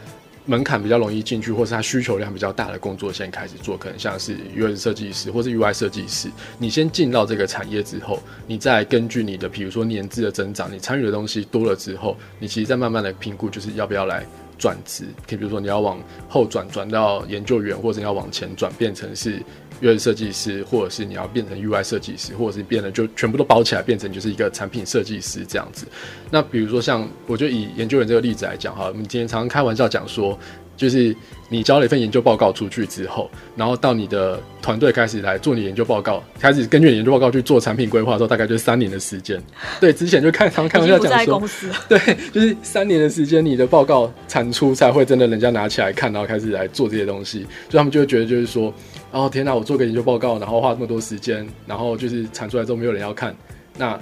[0.44, 3.78] 门槛比较容易进去，或是它需求量比较大的工作先开始做。
[3.78, 14.26] 可能像是 UI 设计师或是 UI 设计师，你先进到这个产业之后，你再根据你的比如说年资的增长，你参与的东西多了之后，你其实再慢慢的评估，就是要不要来。
[14.58, 19.42] 转职，可以比如说你要往后转，转到研究员，或者你要往前转变成是
[19.80, 25.86] UI 设计师，或者是你要变成 UI 设计师，或者是变得就全部都包起来变成就是一个产品设计师这样子。
[26.30, 30.38] 那比如说像，我就以研究员这个例子来讲哈，我们今天常常开玩笑讲说。
[30.76, 31.14] 就是
[31.48, 39.42] 你交了一份研究报告出去之后，然后到你的团队开始来做你研究报告，开始根据你研究报告去做产品规划的时候，大概就是三年的时间。
[39.80, 41.42] 对，之前就看常开玩笑讲说，
[41.88, 41.98] 对，
[42.32, 48.72] 就是三年的时间，你的报告产出才会真的人家拿起来看，然后开始来做这些东西，所以他们就会觉得就是说，
[49.12, 53.34] 哦天哪，我做个研究报告，然后花那么多时间，然后就是产出来之后没有人要看，
[53.78, 53.98] 那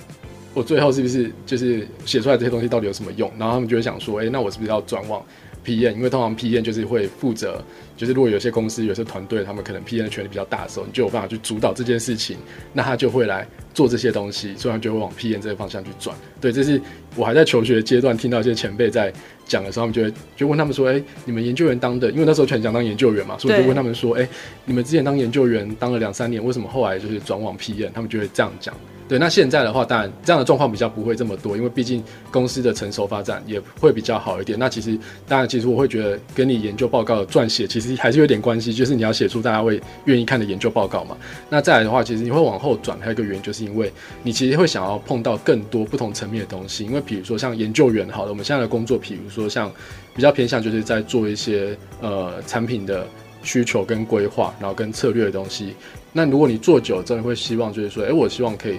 [0.55, 3.31] 我最后是不是就是写出来这些东西到底有什么用？
[3.39, 5.21] 然后他们就会想说，哎，那我是不是要转往
[5.65, 7.63] ？PM，因为通常 PM 就是会负责，
[7.97, 12.37] 就是如果有些公司、有些团队，他们可能 PM 的权力比较大的时候，你就有办法去主导这件事情，
[12.73, 16.17] 那他就会来做这些东西，所以他就会往 PM 这个方向去转。
[16.41, 16.81] 对，这是
[17.17, 19.13] 我还在求学阶段听到一些前辈在
[19.47, 24.29] 讲的时候，他们就会就问他们说：“哎、你们研究员当的，因为那时候全想当研究员嘛，所以我就问他们说：哎、
[24.65, 27.91] 你们之前当研究员当了两三年，为什么后来就是转往 PM？
[27.93, 28.75] 他们就会这样讲。”
[29.07, 34.59] 对，那现在的话，当然这样的状况比较不会这么多，因为毕竟公司的成熟发展也会比较好一点。
[34.59, 41.15] 那其实，当然，其实我会觉得跟你研究报告的撰写其实还是有点关系，就是你要写出大家会愿意看的研究报告嘛。
[41.51, 46.85] 那再来的话，其实你会往后转，还有一个原因，就是因为你其实会想要碰到更多不同层面的东西。
[46.87, 49.71] 因为比如说像研究员，好了，我们现在的工作，比如说像
[50.15, 53.07] 比较偏向就是在做一些呃产品的
[53.43, 55.75] 需求跟规划，然后跟策略的东西。
[56.17, 58.75] 那如果你做久，真的会希望就是说，哎，我希望可以，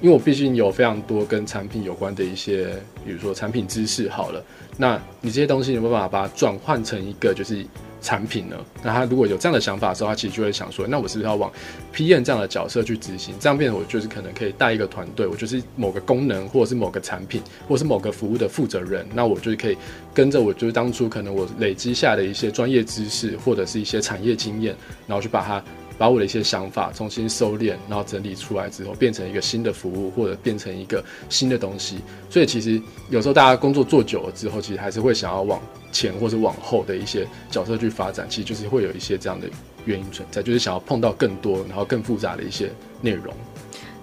[0.00, 2.68] 因为我毕竟有非常多跟产品有关的一些，
[3.04, 4.08] 比如说产品知识。
[4.08, 4.40] 好了，
[4.78, 7.66] 那你这些东西有没有办法把它转换成一个就是
[8.00, 8.56] 产品呢？
[8.84, 11.50] 那他如果有这样的想法的时候，他其实就会想说，那我是不是要往
[11.92, 13.34] PM 这样的角色去执行？
[13.40, 19.76] 这样变成我就是可能可以带一个团队，我就是某个功能或者是某个产品或者是某个服务的负责人，那我就是可以
[20.14, 24.76] 跟着我就是当初可能我累积下的一些专业知识或者是一些产业经验，
[25.08, 25.60] 然后去把它。
[25.98, 31.98] 把我的一些想法重新收敛，然后整理出来之后，变成一个新的服务，或者变成一个新的东西。
[32.28, 32.80] 所以其实
[33.10, 35.60] 有时候大家工作做久了之后，其实还是会想要往
[35.92, 38.26] 前或者往后的一些角色去发展。
[38.28, 39.48] 其实就是会有一些这样的
[39.84, 43.34] 原因存在，就是想要碰到更多，然后更复杂的一些内容。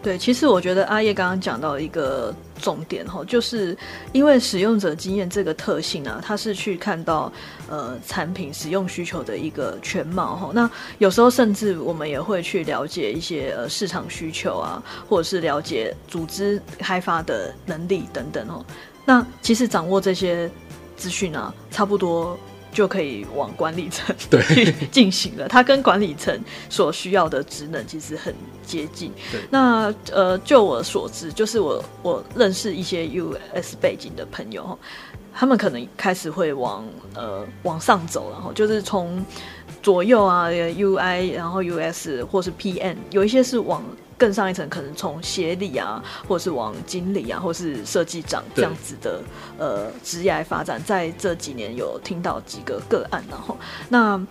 [0.04, 3.76] 对，其实我觉得阿叶刚刚讲到一个重点哈，就是
[4.12, 7.32] 因为使用者经验这个特性啊，它是去看到
[7.70, 10.52] 呃产品使用需求的一个全貌哈。
[10.54, 18.64] 那有时候甚至我们也会去了解一些呃市场需求啊，或者是了解组织开发的能力等等哦。
[19.06, 20.52] 那其实掌握这些
[20.98, 22.38] 资讯啊，差不多。
[22.74, 24.14] 就可以往管理层
[24.54, 25.48] 去进行了。
[25.48, 26.38] 它跟管理层
[26.70, 28.34] 所需要的职能其实很
[28.66, 29.12] 接近。
[29.50, 34.78] 那呃，就我所知，就是我我认识一些 US 背景的朋友，
[35.34, 39.24] 他们可能开始会往呃往上走，然后就是从
[39.82, 43.84] 左右啊 UI，然后 US 或是 PM，有一些是往。
[44.18, 49.22] 更上一层，可能从协理啊，或是往经理啊，或是设计长这样子的
[49.58, 53.58] 呃职业发展，在这几年有听到几个个案，然后
[53.90, 54.22] 那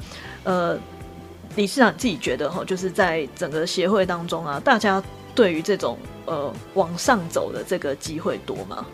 [0.45, 0.79] 呃
[1.57, 5.03] 理事长自己觉得哈，就是在整个协会当中啊，大家
[5.35, 8.87] 对于这种呃往上走的这个机会多吗？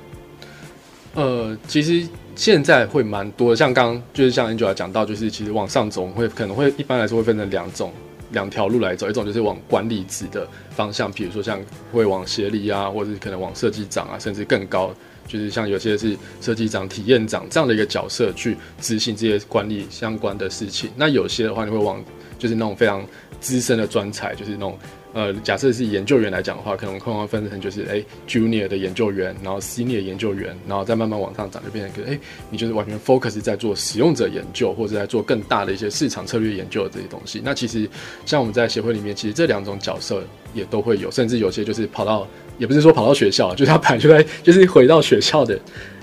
[1.15, 7.93] 呃，其实现在会蛮多的，像刚刚就是像 Angela 讲到，就是其实往上走会可能会一般来说会分成两种。
[8.31, 11.61] 两条路来走，一种就是往管理职的方向，比如说像
[11.93, 14.95] 会往协理啊，或者是可能往设计长啊，甚至更高，
[15.27, 20.91] 就是像有些是设计长、体验长这样的一个角色去执行这些管理相关的事情。
[20.97, 22.05] 那有些的话，你会往
[22.39, 23.05] 就是那种非常
[23.41, 24.79] 资深的专才，就是那种。
[25.19, 37.43] 呃，假设是研究员来讲的话，可能会分成就是哎，junior 的研究员，然后 senior 研究员，然后再慢慢往上涨，就变成一个哎，你就是完全 focus 在做使用者研究，或者在做更大的一些市场策略研究的这些东西。
[37.45, 37.91] 那其实
[38.25, 40.23] 像我们在协会里面，其实这两种角色
[40.55, 42.25] 也都会有，甚至有些就是跑到，
[42.57, 45.59] 也不是说跑到学校，就是他本来就，是回到学校的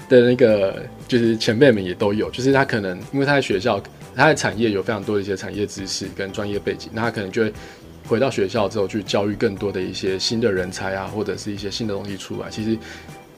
[0.09, 3.81] 的那个，就是前辈们也都有，就是他可能因为他在学校，
[4.13, 7.53] 他的产业有非常多的一些产业知识跟专业背景，那他可能就会。
[8.07, 12.49] 回到学校之后，去教育更多的一些新的人才啊，或者是一些新的东西出来。
[12.49, 12.77] 其实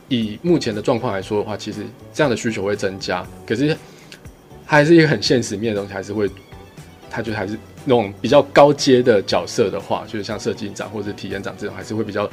[0.09, 1.81] 以目前的状况来说的话，其实
[2.13, 3.25] 这样的需求会增加。
[3.45, 3.75] 可是
[4.65, 6.29] 它还是一个很现实面的东西，还是会，
[7.09, 12.29] 他就还是那种比较高阶的角色的话，就是像设计长或者体验长这种，还是会比较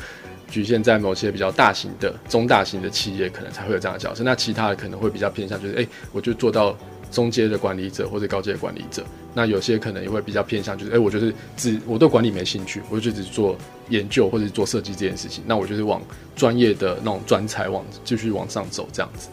[0.51, 4.25] 局限在某些比较大型的、中大型的企业，可能才会有这样的角色。
[4.25, 6.77] 那其他的可能会比较偏向，就是哎、我就做到。
[7.14, 13.57] 中阶的管理者或者高阶的管理者，那有些可能也会比较偏向，就是哎、欸，我就是只我对管理没兴趣，我就只做
[13.88, 15.44] 研究或者做设计这件事情。
[15.46, 16.03] 那我就是往
[16.35, 19.29] 专业的那种专才往继续往上走这样子。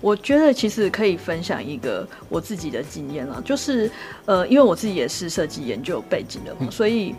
[0.00, 3.90] 我觉得其实可以分享一个我自己的经验了，就是
[4.26, 7.14] 呃，因为我自己也是设计研究背景的嘛，嗯、所以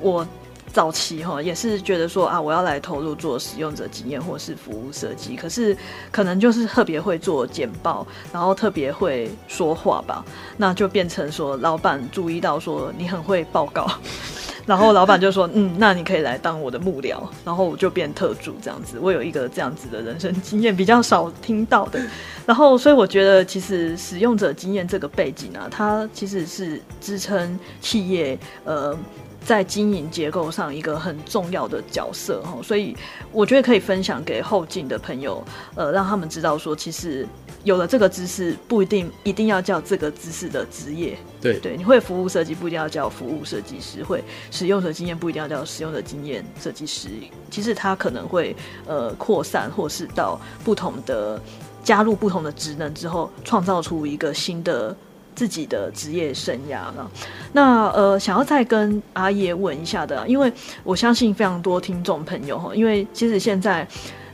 [0.00, 0.26] 我。
[0.72, 5.76] 早期哈也是觉得说啊，我要来投入做使用者经验或是服务设计，可是
[6.12, 10.24] 可能就是特别会做简报，然后特别会说话吧，
[10.56, 13.90] 那就变成说老板注意到说你很会报告，
[14.64, 18.96] 然后老板就说嗯，那你可以来当我的幕僚，然后我就变特助这样子。
[19.00, 22.00] 我有一个这样子的人生经验，比较少听到的，
[22.46, 28.96] 然后所以我觉得其实使用者经验这个背景啊，它其实是支撑企业呃。
[29.44, 32.96] 在经营结构上一个很重要的角色哈，所以
[33.32, 35.42] 我觉得可以分享给后进的朋友，
[35.74, 37.26] 呃，让他们知道说，其实
[37.64, 47.08] 有了这个知识不一定一定要叫这个知识的职业，对对，你会服务设计不一定要叫服务设计师，会使用者经验不一定要叫使用者经验设计师，
[47.50, 48.54] 其实它可能会
[48.86, 51.40] 呃扩散或是到不同的
[51.82, 54.94] 加入不同的职能之后，创造出一个新的。
[55.40, 57.10] 自己的职业生涯呢，
[57.50, 60.52] 那呃，想要再跟阿叶问一下的，因为
[60.84, 63.88] 我相信非常多听众朋友哈，因为其实现在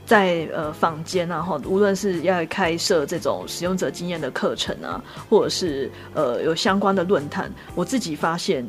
[0.05, 8.67] 在呃坊间啊哈，无论是要开设这种使用者经验的课程啊，或者是呃有相关的论坛，我自己发现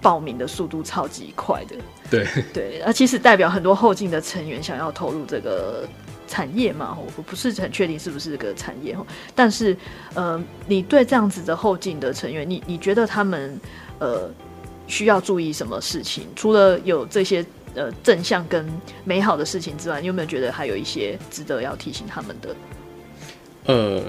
[0.00, 1.74] 报名的速度超级快的，
[2.08, 2.24] 对
[2.54, 5.88] 对，那其实代表很多后进的成员想要投入这个。
[6.30, 8.96] 产业嘛，我不是很确定是不是个产业，
[9.34, 9.76] 但是，
[10.14, 13.60] 呃，你对这样子的后进的成员，你你觉得他们
[13.98, 14.30] 呃
[14.86, 16.28] 需要注意什么事情？
[16.36, 18.64] 除了有这些呃正向跟
[19.02, 22.56] 美好的事情之外，你有没有觉得还有一些值得要提醒他们的？
[23.64, 24.00] 呃。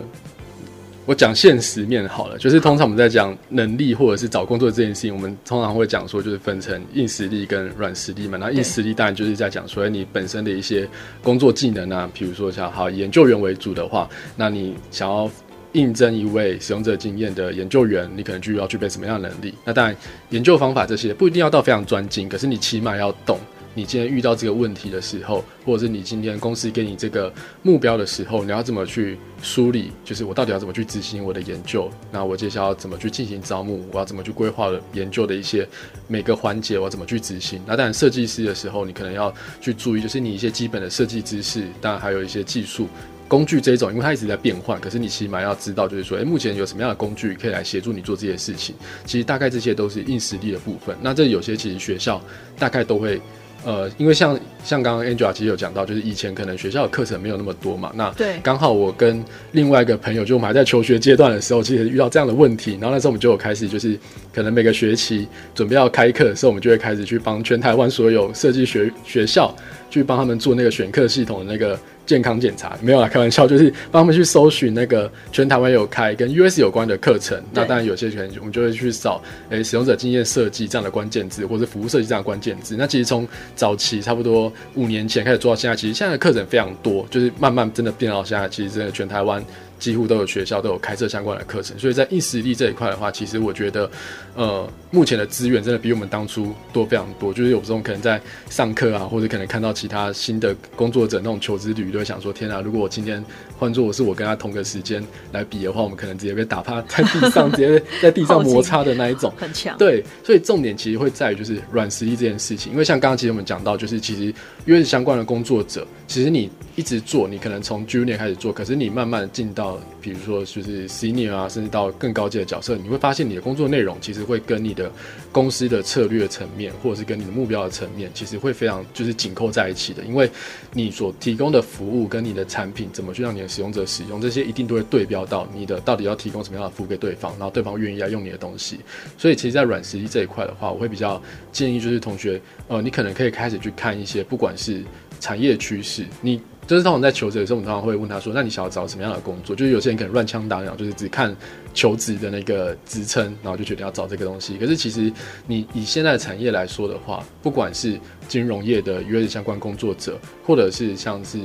[1.05, 8.37] 我讲现实面好了，就是通常我们在讲能力或者是找工作这件事情，我们通常会讲说，就是分成硬实力跟软实力嘛。
[8.37, 10.87] 那硬实力当然就是在讲说你本身的一些
[11.23, 15.29] 工作技能啊，比如说像好研究员为主的话，那你想要
[15.73, 19.55] 应征一位使用者经验的研究员，你可能就要具备什么样的能力？
[19.65, 19.95] 那当然
[20.29, 23.39] 研究方法这些不一定要到非常专精，可是你起码要懂
[23.73, 29.91] 你今天遇到这个问题的时候，或者是你今天公司给你这个目标的时候，你要怎么去梳理？
[30.03, 31.89] 就是我到底要怎么去执行我的研究？
[32.11, 33.83] 那我接下来要怎么去进行招募？
[33.91, 35.67] 我要怎么去规划研究的一些
[36.07, 36.77] 每个环节？
[36.77, 37.61] 我要怎么去执行？
[37.65, 42.87] 那当然，设计师的时候，你可能要去注意，就是你一些基本的设计知识，当然还有一些技术。
[43.27, 48.75] 工具这种，因为它一直在变换，可是你起码要知道，就是说，诶，目前有什么样的工具可以来协助你做这些事情。
[49.05, 50.93] 其实大概这些都是硬实力的部分。
[51.01, 52.21] 那这有些其实学校
[52.59, 53.21] 大概都会，
[53.63, 57.91] 呃，因为像像刚刚 Angela 其实有讲到，就是以前可能学校的课程没有那么多嘛。
[57.95, 63.97] 那对，刚好我跟另外一个朋友，就我们还在求学阶段的时候，其实遇到这样的问题，然后那时候我们就有开始，就是
[64.33, 69.55] 可能每个学期准备要开课的时候，我们就会开始去帮全台湾所有设计学学校
[69.91, 71.79] 去帮他们做那个选课系统的那个。
[72.03, 77.41] 健康检查没有啦，开玩笑，就是帮他们去搜寻那个全台湾有开跟 US 有关的课程。
[77.53, 82.75] 那当然有些可能我们就会去扫，诶、欸，使用者经验设计这样的关键字，或者服务设计这样的关键字。
[82.77, 83.25] 那其实从
[83.55, 89.41] 早期差不多五年前开始做到现在，其实现在的课程非常多，就是慢慢真的变到现在，其实真的全台湾。
[89.79, 93.89] 几乎都有学校都有开设相关的课程，所以在硬实力这一块的话，其实我觉得，
[94.35, 97.33] 呃，目前的资源真的比我们当初多非常多。
[97.33, 103.23] 就是有时候可能在上课啊，或者可能看到其他新的工作者那种求职履历，都会想说：天啊，如果我今天
[103.59, 109.77] 换作我是我跟他同个时间来比的话，我们可能直接被打趴在地上，直接在地上摩擦的那一种， 很强。
[109.77, 112.71] 对，所以重点其实会在于就是软实力这件事情。
[112.71, 114.23] 因为像刚刚其实我们讲到，就是其实
[114.65, 119.77] 因为相关的工作者，其实你一直做，你可能从 Junior 开始做，可是你慢慢进到。
[120.01, 124.91] 比如说，就是 senior 啊，甚至到更高阶的角色，你会发现你的工作内容其实会跟你的
[125.31, 130.03] 公司的策略层面，或者是跟你的目标的层面，其实会非常就是紧扣在一起的。
[130.03, 130.29] 因为
[130.73, 138.79] 你所提供的服务跟你的产品怎么去让你的使用者使用，这些一定都会对标到你的到底要提供什么样的服务给对方，然后对方愿意来用你的东西。
[139.17, 144.83] 所以，其实，在软实力这一块的话，我会比较建议就是同学，呃，你可能可以开始去看一些，不管是
[145.19, 146.41] 产业趋势，你。
[146.71, 151.35] 就是当我们在求职的时候，我们通常会问他说：“那你想要找什么样的工作？”就是有些人可能乱枪打鸟，就是只看
[151.73, 154.57] 求职的那个职称，然后就决定要找这个东西。
[154.57, 155.11] 可是其实
[155.45, 161.39] 你以现在产业来说的话，不管是金融业的 UX 相关工作者，或者是像是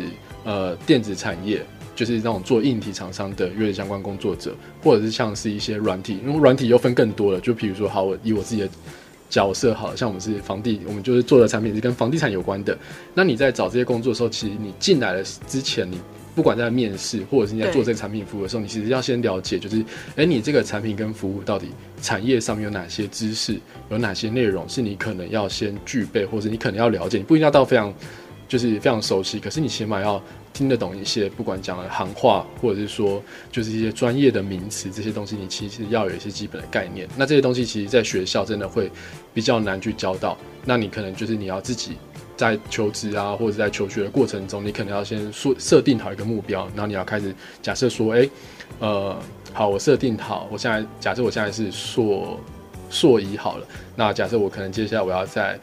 [0.44, 1.60] 呃电子产业，
[1.96, 7.40] 就是那种做硬体厂商的 UX 相关工作者，或者是像是一些软体，因为软体又分更多了。
[7.40, 8.68] 就比如说，好，我以我自己的。
[9.28, 12.76] 角色好像我们是房地，我们就是做的产品是跟房地产有关的。
[13.14, 15.98] 那你在找这些工作的时候，其实你进来了之前，你
[16.34, 19.84] 不管在面试或者是你在做这个产品服务的时候，你其实要先了解，就是
[20.16, 21.68] 哎，你这个产品跟服务到底
[22.00, 23.58] 产业上面有哪些知识，
[23.90, 27.92] 有哪些内容是你可能要先具备，或者你可能要了解，你不一定要到非常
[28.48, 30.22] 就是非常熟悉，可是你起码要。
[30.56, 37.06] 听得懂一些，不管讲的行话，或者是说就是一些专业的名词，这些东西你其实要有一些基本的概念。
[37.14, 38.90] 那这些东西其实，在学校真的会
[39.34, 40.34] 比较难去教到。
[40.64, 41.98] 那你可能就是你要自己
[42.38, 48.26] 在求职啊，或者在求学的过程中，你可能要先说设定好一个目标，然后你要开始假设说，哎、
[48.78, 49.14] 呃，
[49.52, 52.40] 好，我设定好，我现在假设我现在是硕
[52.88, 55.60] 硕一好了，那假设我可能接下来我要在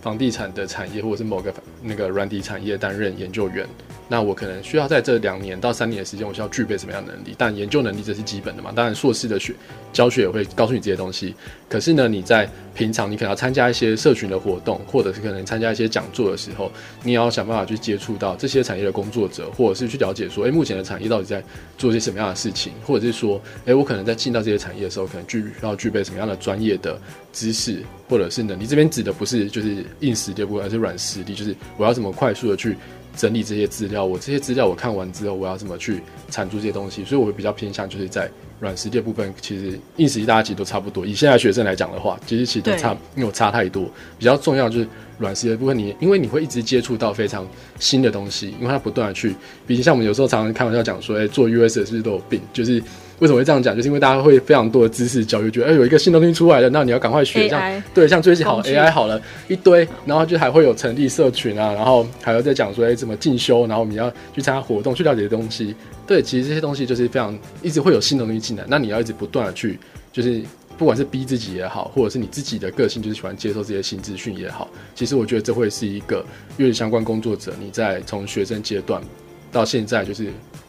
[0.00, 1.52] 房地产的产业或者是某个
[1.82, 3.68] 那个软体产业担任研究员。
[4.08, 7.34] 那我可能需要在这两年到三年的时间，我需要具备什么样的能力？
[7.36, 8.70] 但研究能力这是基本的嘛。
[8.74, 9.52] 当然，硕士的学
[9.92, 11.34] 教学也会告诉你这些东西。
[11.68, 16.70] 可是呢，你在平常你可能要参加一些社群的活动，或者是可能参加一些讲座的时候，
[17.02, 21.42] 你也要想办法去接触到这些产业的工作者，或者是去了解说，诶，目前的产业到底在
[21.76, 26.96] 做些什么样的事情，或者是说，诶，我可能在进到这些产业的时候，可能具要具备什么样的专业的
[27.32, 28.66] 知识，或者是能力。
[28.66, 32.76] 这边指的不是就是硬实力，不而是软实力，就是我要怎么快速的去。
[33.16, 37.04] 整理这些资料，我这些资料我看完之后，我要怎么去产出这些东西？
[37.04, 41.04] 所以，我比较偏向就是在软实力部分，其实硬实力大家其实都差不多。
[41.06, 43.90] 以现在学生来讲的话，其实其实都差没有差太多。
[44.18, 47.46] 比较重要就是软实力的部分，你因为你会一直接触到非常
[47.78, 49.34] 新的东西，因为它不断的去，
[49.66, 52.40] 毕竟像我们有时候常常开玩笑讲说，哎，做 US 是不是都有病？
[52.52, 52.82] 就是。
[53.18, 53.74] 为什么会这样讲？
[53.74, 57.48] 就是因为大家会非常多的知识教育，觉得哎、欸，有一个新东西出来了，那你要赶快学。
[57.48, 65.74] 这样对，像最近好 AI 好了一堆，然后就还会有成立社群啊，然后还要再讲说哎、欸，怎么进修，然后我们要去参加活动，去了解的东西。
[66.06, 69.78] 对，其实这些东西就是非常一直会有新的东西进来，那你要一直不断的去，
[70.12, 70.42] 就是
[70.76, 76.22] 不管是逼自己也好，或者是你自己的个性就是喜欢接受这些新资讯也好，其实我觉得这会是一个
[76.58, 79.02] 乐理相关工作者你在从学生阶段
[79.50, 80.26] 到现在就是。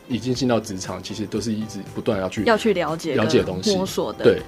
[0.08, 4.24] 已经进到职场，其实都是一直不断要去要去了解、了解东西、摸索的。
[4.24, 4.42] 对，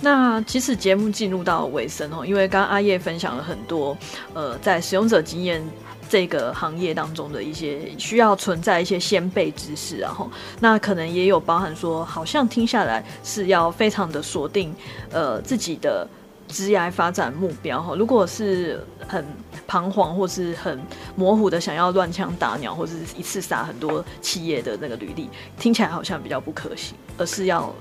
[0.00, 3.96] 那其实节目进入到尾声哦，因为刚刚阿叶分享了很多，
[4.34, 5.62] 呃，在使用者经验
[6.08, 14.74] 这个行业当中的一些需要存在一些先辈知识，然后那可能也有包含说，好像听下来是要非常的锁定，
[15.10, 16.06] 呃，自己的。
[16.48, 19.24] 职业发展目标哈，如果是很
[19.66, 20.80] 彷徨或是很
[21.16, 25.28] 模糊的，想要乱枪打鸟，或者是一次杀很多企业的那个履历，
[25.58, 27.74] 听起来好像比较不可行，而是要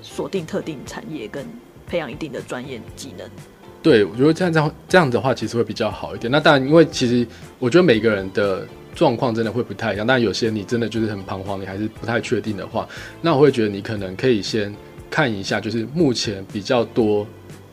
[0.00, 1.44] 锁定特定产业跟
[1.86, 3.28] 培养一定的专业技能。
[3.82, 6.30] 对，我觉得这样这样这样的话，其实会比较好一点。
[6.30, 7.26] 那当然，因为其实
[7.58, 12.88] 我觉得每个人的状况真的会不太一样，但有些你真的就是很彷徨，你还是不太确定的话，
[13.20, 14.72] 那我会觉得你可能可以先
[15.10, 17.26] 看一下，就是目前比较多。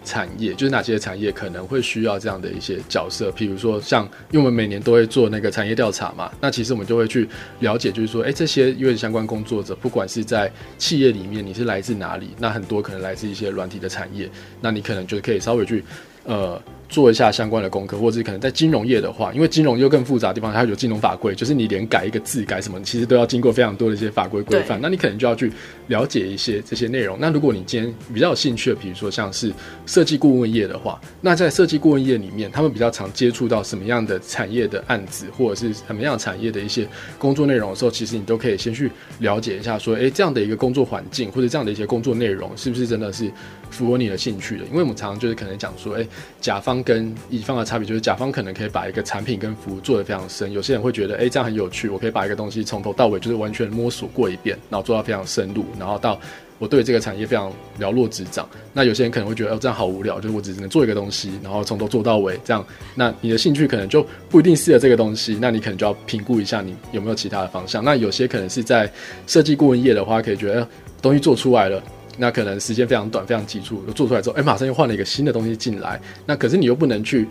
[0.04, 7.28] 产业就是哪些产业可能会需要这样的一些角色，譬如说像，因为我们每年都会做那个产业调查嘛，那其实我们就会去
[7.60, 14.30] 了解，就是说，哎，这些因为相关工作者，不管是在企业里面，你是来自哪里，那很多可能来自一些软体的产业，
[14.62, 15.84] 那你可能就可以稍微去。
[16.26, 24.80] 呃，做一下相关的功课，或者是可能在金融业的话，因为金融又更复杂的地方，它有金融法规，就是你连改一个字改什么，其实都要经过非常多的一些法规规范。
[24.82, 25.52] 那你可能就要去
[25.88, 27.16] 了解一些这些内容。
[27.20, 29.54] 那如果你今天比较有兴趣的，比如说像是
[29.86, 36.88] 设计顾问业的话，那在设计顾问业里面，他们比较常接触到什么样的产业的案子，或者是什么样的产业的一些
[37.20, 43.32] 工作内容的时候，其实你都可以先去了解一下，说，诶，这样的一个工作环境或者这样的一些工作内容，是不是真的是
[43.80, 44.66] 符合你的兴趣的？
[44.66, 46.06] 因为我们常常就是可能讲说，诶。
[46.42, 50.52] 甲方跟乙方的差别就是，甲方可能可以把一个产品跟服务做得非常深。
[50.52, 56.20] 有些人会觉得，哎、这样很有趣，我可以把一个东西从头到尾就是完全摸索过一遍，然后做到非常深入，然后到
[56.58, 58.48] 我对这个产业非常了若指掌。
[58.74, 62.66] 那有些人可能会觉得，哦，这样好无聊，就是我只能做一个东西，然后从头做到尾，这样。
[62.96, 67.84] 那你的兴趣可能就不一定适合这个东西，那你可能就要评估一下你有没有其他的方向。
[67.84, 68.92] 那有些可能是在
[69.28, 70.68] 设计顾问业的话，可以觉得，
[71.02, 71.82] 东西做出来了。
[72.22, 76.00] 那可能时间非常短，非常急促，做出来之后，哎、马上又换了一个新的东西进来。
[76.26, 77.26] 那可是你又不能去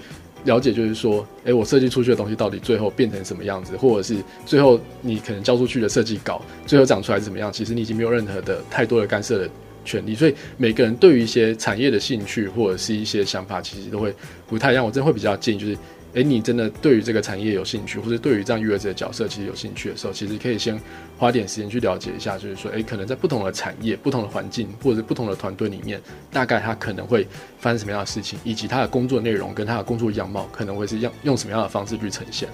[0.45, 4.17] 了解，就是说，哎、我设计出去的东西到底最后变成什么样子，或者是
[4.47, 7.53] 最后你可能交出去的设计稿，最后长出来是怎么样？
[7.53, 9.51] 其实你已经没有任何的太多的干涉的
[9.85, 10.15] 权利。
[10.15, 14.15] 所以每个人对于一些产业的兴趣或者是一些想法，其实都会
[14.47, 14.83] 不太一样。
[14.83, 15.77] 我真的会比较建议就是。
[16.19, 20.77] 诶，你真的对于这个产业有兴趣，或者对于这样育儿者的角色其实有兴趣的时候，其实可以先
[21.17, 26.03] 花点时间去了解一下，就是说，诶，可能在不同的产业、不同的环境，或者是不同的团队里面，
[26.33, 27.25] 大概他可能会
[27.61, 32.49] 发生什么样的事情，以及他的工作内容跟他的工作样貌可能会是样用什么样的方式去呈现。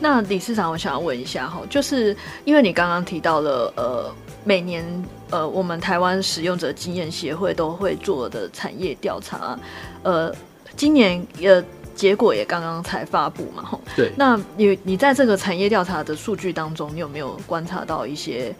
[0.00, 4.82] 那理事长，我想要问一下哈，就是因为你刚刚提到了，呃，每年
[5.28, 9.58] 呃，我们台湾使用者经验协会都会做的产业调查，
[10.02, 10.34] 呃，
[10.74, 11.62] 今年呃。
[11.94, 13.80] 结果也刚刚才发布嘛，吼。
[13.96, 14.12] 对。
[14.16, 18.54] 那你你在这个产业调查的数据当中，你有没有观察到一些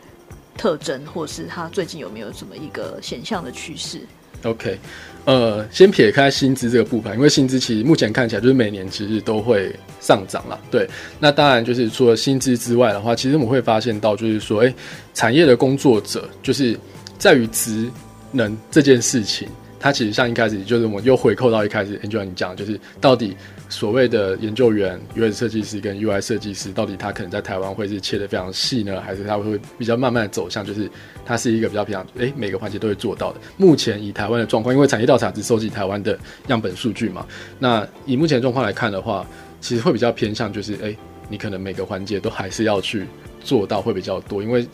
[0.56, 4.00] 特征，或是它最近有没有什么一个显象的趋势
[4.42, 4.78] ？OK，
[5.24, 10.60] 呃，先撇开薪资这个部分，因为薪资其实目前看起来就是每年其实都会上涨了。
[10.70, 10.88] 对。
[11.18, 14.74] 那当然就是除了薪资之外的话，其实我们会发现到就是说，哎、欸，
[15.14, 16.78] 产业的工作者就是
[17.18, 17.90] 在于职
[18.32, 19.48] 能这件事情。
[19.84, 23.36] 它其实像一开始就是我们又回扣到一开始，Angela 你讲，就是到底
[23.68, 30.90] 所谓的研究员、UX 设计师跟 UI 设计师，到底他可能在台湾会是切得非常细呢，还是他会比较慢慢走向，就是
[31.22, 33.40] 它是一个比较平常，诶、每个环节都会做到的。
[33.58, 37.26] 目前以台湾的状况，因为产业调查只收集台湾的样本数据嘛，
[37.58, 39.26] 那以目前状况来看的话，
[39.60, 43.04] 其实会比较偏向就是，诶、欸，你可能每个环节都还是要去
[43.42, 44.66] 做到会比较多，因为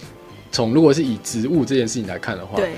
[0.53, 2.71] 从如果是以职务这件事情来看的话，对。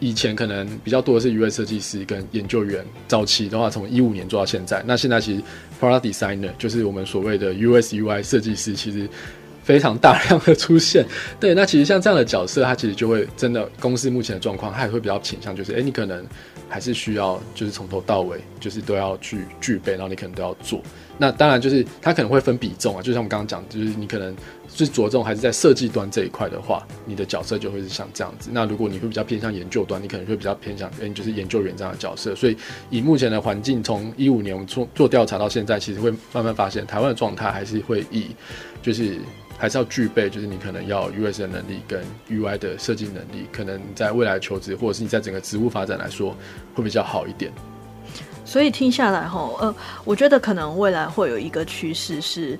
[0.00, 5.42] 以前可能比较多的是 UI 设计师跟研究员，早期的话从一五年做到现在，那现在其实
[5.80, 9.08] Product Designer 就是我们所谓的 US UI 设计师，其实
[9.62, 11.06] 非常大量的出现。
[11.38, 16.24] 对，那其实像这样的角色，他其实就会真的公司目前的状况，他也会比较倾向就是，哎、你可能
[16.72, 20.80] 还是需要就是从头到尾就是都要去具备，然后你可能都要做。
[21.18, 24.34] 那当然就是它可能会分比重啊，就像我们刚刚讲，就是你可能
[24.74, 28.48] 是着重还是在设计端这一块的话，你的角色就会是像这样子。
[28.52, 32.34] 那如果你会比较偏向研究端，你可能会比较偏向，嗯，就是研究员这样的角色。
[32.34, 32.56] 所以
[32.88, 38.28] 以目前的环境，从一五年我们做做调查到现在，其实会慢慢发现，台湾的状态还是会以
[38.80, 39.18] 就是
[39.58, 46.34] 还是要具备，就是你可能要 UX 的能力跟 UI 的设计能力，可能在未来求职或者是你在整个职务发展来说
[46.74, 47.52] 会比较好一点。
[48.44, 49.74] 所以听下来齁，呃，
[50.04, 52.58] 我觉得可能未来会有一个趋势是，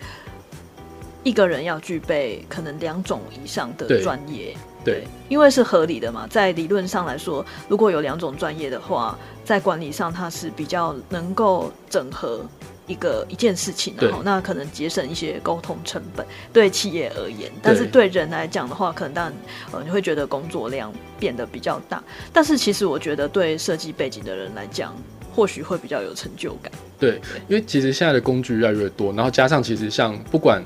[1.25, 6.27] 一个人要具备可能两种以上的专业，对，对，因为是合理的嘛。
[6.31, 12.45] 在理论上来说，如果有两种专业的话，在管理上它是比较能够整合
[12.87, 17.51] 一个一件事情，然后那可能节省一些沟通成本，对企业而言。
[17.63, 19.35] 但是对人来讲的话，可能当然
[19.73, 22.03] 呃你会觉得工作量变得比较大。
[22.33, 24.95] 但是其实我觉得对设计背景的人来讲。
[25.35, 26.71] 或许会比较有成就感。
[26.99, 27.19] 对，
[27.49, 30.63] 因为其实现在的工具越来越多，然后加上其实像不管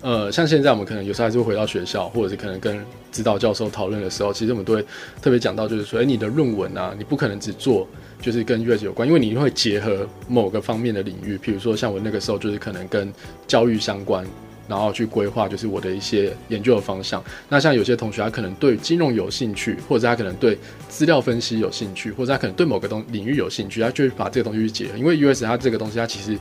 [0.00, 2.80] 呃，像现在我们可能有时候还是会回到学校，或者是可能跟
[3.10, 4.84] 指导教授讨论的时候，其实我们都会
[5.20, 7.86] 特别讲到，就是说，哎、你的论文啊，你不可能只做
[8.22, 13.12] 就是跟 UX 有关，因为你会结合某个方面的领域，譬如说像我那个时候就是可能跟
[13.46, 14.24] 教育相关。
[14.68, 17.24] 然后去规划，就是我的一些研究的方向。
[17.48, 20.58] 那像有些同学，他可能对金融有兴趣，或者他可能对
[20.90, 24.98] 资料分析有兴趣，或者他可能对某个东领域有兴趣，他就会把这个东西去结合。
[24.98, 26.38] 因为 UX 它这个东西，它其实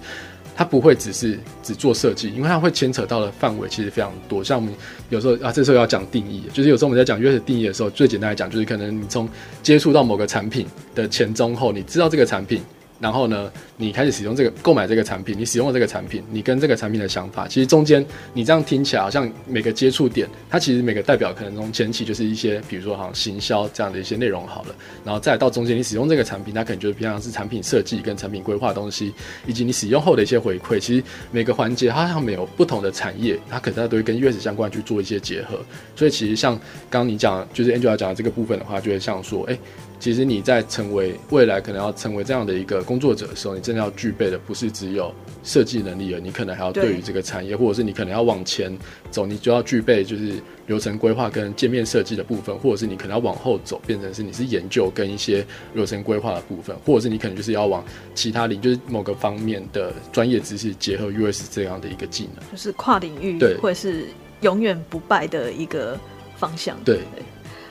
[0.58, 4.44] 它不会只是只做设计，因为它会牵扯到的范围其实非常多。
[4.44, 4.74] 像我们
[5.10, 9.30] 有时候啊，这时候要讲定义，就是有时候我们在讲 UX 定义的时候，最简单来讲，就是可能你从
[9.62, 12.60] 接触到某个产品的前中后，你知道这个产品。
[13.00, 24.76] 然后呢，你开始使用这个购买这个产品，你使用了这个产品，你跟这个产品的想法，其实中间你这样听起来好像每个接触点，它其实每个代表可能从前期就是一些，比如说好像行销这样的一些内容好了，
[25.06, 29.14] 然后再到中间你使用这个产品，它可能就是平常是产品设计跟产品规划东西，
[29.46, 30.80] 以及你使用后的一些回馈。
[30.80, 35.60] 其实每个环节它好像没有不同的产业，它可能它都会跟 UX 相关去做一些结合。
[35.96, 36.56] 所以其实像
[36.90, 39.58] 刚刚你讲，就是 Angela 讲的这个部分的话，就会像说，哎。
[40.00, 45.14] 其实你在成为未来可能要成为这样的一个工作者的时候，你真的要具备的不是只有
[45.44, 48.76] 设计能力了，你可能还要对于这个产业，或者是你可能要往前
[49.12, 57.84] 走，你就要具备就是流程规划跟界面设计的部分，或者是你可能要往后走，变成是你是研究跟一些流程规划的部分，或者是你可能就是要往
[58.16, 64.06] 其他领域，就是某个方面的专业知识结合 US 这样的一个技能，就是跨领域，对，或者是
[64.42, 66.00] 永远不败的一个
[66.38, 66.78] 方向。
[66.86, 67.24] 对，对，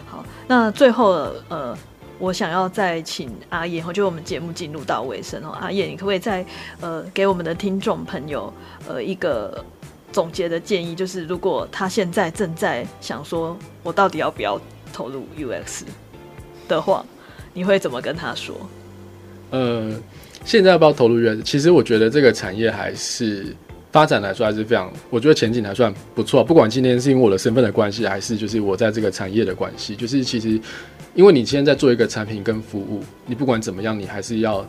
[0.06, 1.76] 好，那最后呃。
[2.18, 6.44] 我想要再请阿叶，就我们节目进入到尾声哦，阿叶，你可不可以再
[6.80, 8.50] 呃给我们的听众朋友
[8.88, 9.62] 呃一个
[10.12, 10.94] 总结的建议？
[10.94, 14.58] 就是如果他现在正在想说，我到底要不要
[14.94, 15.82] 投入 UX
[16.66, 17.04] 的话，
[17.52, 18.54] 你会怎么跟他说？
[19.50, 19.92] 呃，
[20.44, 21.42] 现在要不要投入 UX？
[21.42, 23.54] 其实我觉得这个产业还是
[23.92, 26.42] 发展来说还是非常，我觉得前景还算不错。
[26.42, 30.58] 不管今天是因为我的身份的关系，还是就是我在这个产业的关系，就是其实。
[31.16, 34.64] 因为你现在做一个产品跟服务，你不管怎么样，你还是要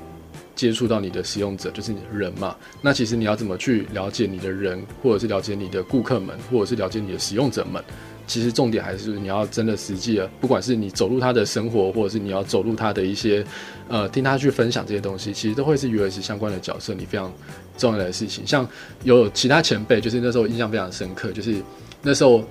[0.55, 2.55] 接触到你的使用者，就是你的人嘛。
[2.81, 7.83] 那其实你要怎么去了解你的人，或者是了解你的顾客们，或者是了解你的使用者们？
[8.27, 13.45] 其实重点还是你要真的实际的，不管是你走入他的生活，或者是你要走入他的一些，
[13.89, 17.29] 呃，听他去分享这些东西，其实都会是 UX 相关的角色，你非常
[17.77, 18.47] 重要的事情。
[18.47, 18.65] 像
[19.03, 21.61] 有其他前辈，就是那时候印象非常深刻，就是
[22.01, 22.41] 那时候。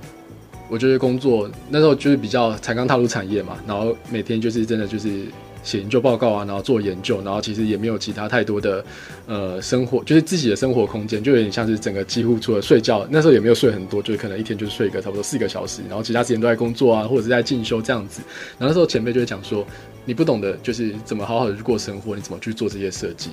[0.68, 5.24] 我就是工作那时候就是比较才刚踏入产业嘛，然后每天就是真的就是
[5.62, 8.84] 写研究报告啊，然后做研究，然后其实也没有其他太多的
[9.26, 18.20] 呃生活，就是自己的生活空间，就有点像是整个几乎除了睡觉，那时候也没有睡很多，就是可能一天就睡个差不多四个小时，然后其他时间都在工作啊，或者是在进修这样子。
[18.58, 19.66] 然后那时候前辈就会讲说，
[20.04, 23.30] 你不懂得就是怎么好好的去过生活，你怎么去做这些设计？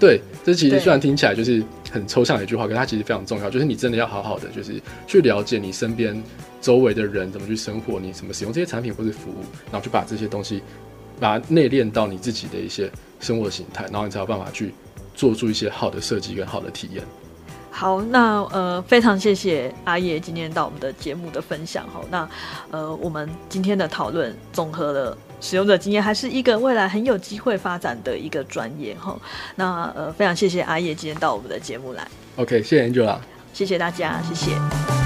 [0.00, 1.62] 对，这其实虽然听起来就是
[1.92, 6.20] 很抽象的一句话，可是它其实非常重要，就是你真的要好好的就是去了解你身边。
[6.60, 8.00] 周围的人怎么去生活？
[8.00, 9.44] 你怎么使用这些产品或是服务？
[9.70, 10.62] 然后去把这些东西，
[11.20, 12.90] 把它内练到你自己的一些
[13.20, 14.74] 生活形态，然后你才有办法去
[15.14, 17.04] 做出一些好的设计跟好的体验。
[17.70, 21.86] 好，那呃，非常谢谢阿叶今天到我们的节目的分享。
[21.88, 22.28] 好，那
[22.72, 28.96] 呃，我们今天的讨论综合了使用者经验，还是一个未来很有机会发展的一个专业。
[28.96, 29.16] 哈，
[29.54, 32.04] 那呃，非常谢谢阿叶今天到我们的节目来。
[32.34, 33.18] OK，谢谢 Angela，
[33.52, 34.97] 谢谢大家，谢谢。